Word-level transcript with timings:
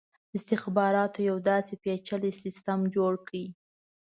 استخباراتو 0.37 1.19
یو 1.29 1.37
داسي 1.49 1.75
پېچلی 1.83 2.31
سسټم 2.41 2.79
جوړ 2.95 3.13
کړ. 3.27 3.33